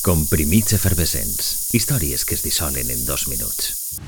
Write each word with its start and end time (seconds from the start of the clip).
Comprimits 0.00 0.72
efervescents. 0.72 1.74
Històries 1.76 2.22
que 2.24 2.32
es 2.32 2.40
dissolen 2.40 2.88
en 2.88 3.02
dos 3.04 3.26
minuts. 3.28 3.98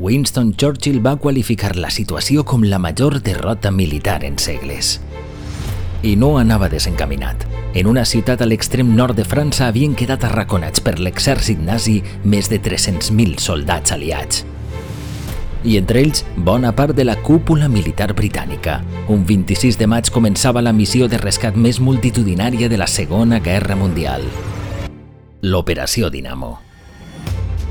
Winston 0.00 0.56
Churchill 0.58 0.98
va 1.06 1.14
qualificar 1.22 1.76
la 1.78 1.92
situació 1.94 2.42
com 2.42 2.66
la 2.66 2.82
major 2.82 3.20
derrota 3.22 3.70
militar 3.70 4.24
en 4.26 4.42
segles. 4.42 4.96
I 6.02 6.16
no 6.18 6.34
anava 6.42 6.66
desencaminat. 6.68 7.46
En 7.78 7.86
una 7.86 8.02
ciutat 8.02 8.42
a 8.42 8.50
l'extrem 8.50 8.96
nord 8.98 9.14
de 9.14 9.22
França 9.22 9.70
havien 9.70 9.94
quedat 9.94 10.26
arraconats 10.26 10.82
per 10.82 10.98
l'exèrcit 10.98 11.62
nazi 11.62 12.00
més 12.24 12.50
de 12.50 12.58
300.000 12.58 13.38
soldats 13.38 13.94
aliats 13.94 14.42
i 15.64 15.76
entre 15.78 16.02
ells 16.02 16.24
bona 16.36 16.72
part 16.76 16.94
de 16.96 17.04
la 17.04 17.16
cúpula 17.22 17.68
militar 17.68 18.12
britànica. 18.14 18.80
Un 19.08 19.24
26 19.26 19.78
de 19.78 19.86
maig 19.86 20.10
començava 20.14 20.62
la 20.62 20.72
missió 20.72 21.08
de 21.08 21.18
rescat 21.18 21.56
més 21.56 21.80
multitudinària 21.80 22.68
de 22.68 22.78
la 22.78 22.86
Segona 22.86 23.40
Guerra 23.40 23.76
Mundial. 23.76 24.24
L'Operació 25.42 26.10
Dinamo. 26.10 26.58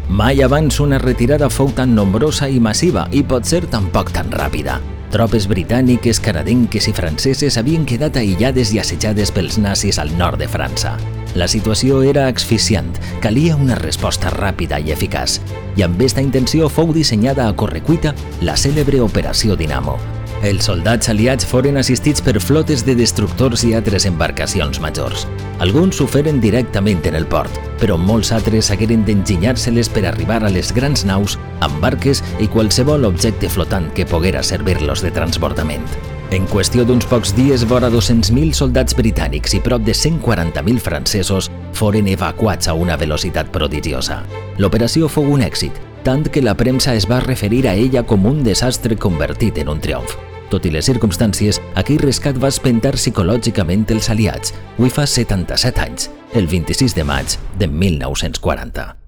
Mai 0.09 0.41
abans 0.41 0.79
una 0.79 0.99
retirada 0.99 1.49
fou 1.49 1.73
tan 1.75 1.93
nombrosa 1.95 2.47
i 2.47 2.61
massiva 2.63 3.09
i 3.11 3.23
pot 3.27 3.43
ser 3.45 3.65
tampoc 3.67 4.13
tan 4.15 4.31
ràpida. 4.31 4.79
Tropes 5.11 5.47
britàniques, 5.47 6.19
canadenques 6.23 6.87
i 6.87 6.95
franceses 6.95 7.59
havien 7.59 7.85
quedat 7.87 8.19
aïllades 8.19 8.73
i 8.75 8.79
assetjades 8.79 9.31
pels 9.35 9.59
nazis 9.59 9.99
al 9.99 10.11
nord 10.17 10.39
de 10.39 10.47
França. 10.51 10.97
La 11.35 11.47
situació 11.47 12.01
era 12.03 12.27
asfixiant, 12.27 12.93
calia 13.21 13.55
una 13.55 13.75
resposta 13.75 14.31
ràpida 14.33 14.79
i 14.79 14.93
eficaç, 14.95 15.39
i 15.75 15.83
amb 15.85 15.99
aquesta 15.99 16.23
intenció 16.23 16.69
fou 16.69 16.93
dissenyada 16.93 17.47
a 17.47 17.55
correcuita 17.55 18.15
la 18.41 18.55
cèlebre 18.57 19.01
Operació 19.03 19.57
Dinamo. 19.59 19.97
Els 20.45 20.67
soldats 20.69 21.09
aliats 21.09 21.47
foren 21.49 21.79
assistits 21.81 22.21
per 22.21 22.37
flotes 22.39 22.83
de 22.85 22.93
destructors 22.95 23.63
i 23.65 23.73
altres 23.73 24.05
embarcacions 24.05 24.79
majors. 24.79 25.25
Alguns 25.65 25.97
ho 26.01 26.05
feren 26.07 26.41
directament 26.41 27.01
en 27.09 27.17
el 27.17 27.25
port, 27.25 27.53
però 27.81 27.97
molts 27.97 28.31
altres 28.35 28.69
hagueren 28.71 29.05
d'enginyar-se-les 29.07 29.89
per 29.89 30.05
arribar 30.05 30.43
a 30.43 30.53
les 30.53 30.69
grans 30.73 31.05
naus 31.09 31.39
amb 31.65 31.81
barques 31.81 32.21
i 32.39 32.49
qualsevol 32.53 33.09
objecte 33.09 33.49
flotant 33.49 33.89
que 33.97 34.05
poguera 34.05 34.45
servir-los 34.45 35.01
de 35.01 35.11
transbordament. 35.11 35.89
En 36.27 36.43
qüestió 36.51 36.83
d'uns 36.83 37.05
pocs 37.07 37.31
dies, 37.37 37.63
vora 37.63 37.87
200.000 37.87 38.51
soldats 38.57 38.95
britànics 38.97 39.53
i 39.55 39.61
prop 39.63 39.85
de 39.87 39.93
140.000 39.95 40.83
francesos 40.83 41.47
foren 41.77 42.09
evacuats 42.11 42.67
a 42.67 42.75
una 42.75 42.97
velocitat 42.99 43.47
prodigiosa. 43.53 44.19
L'operació 44.59 45.07
fou 45.07 45.31
un 45.31 45.45
èxit, 45.45 45.79
tant 46.03 46.27
que 46.27 46.43
la 46.43 46.57
premsa 46.59 46.97
es 46.99 47.07
va 47.07 47.21
referir 47.23 47.63
a 47.71 47.77
ella 47.79 48.03
com 48.03 48.27
un 48.27 48.43
desastre 48.43 48.99
convertit 48.99 49.63
en 49.63 49.71
un 49.71 49.79
triomf. 49.79 50.17
Tot 50.51 50.67
i 50.67 50.71
les 50.71 50.87
circumstàncies, 50.91 51.61
aquell 51.79 52.03
rescat 52.03 52.35
va 52.35 52.51
espentar 52.51 52.97
psicològicament 52.99 53.87
els 53.95 54.11
aliats. 54.11 54.55
Avui 54.75 54.91
fa 54.91 55.07
77 55.07 55.83
anys, 55.87 56.11
el 56.35 56.47
26 56.51 56.95
de 56.95 57.07
maig 57.07 57.39
de 57.55 57.71
1940. 57.71 59.06